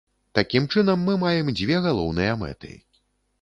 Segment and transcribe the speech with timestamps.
[0.37, 2.73] Такім чынам, мы маем дзве галоўныя мэты.